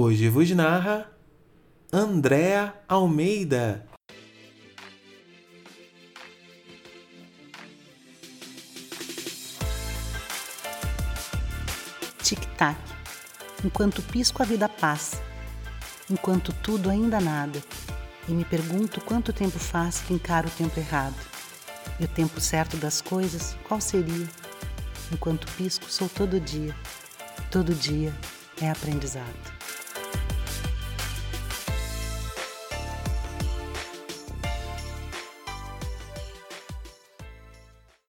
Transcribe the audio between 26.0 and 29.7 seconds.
todo dia. Todo dia é aprendizado.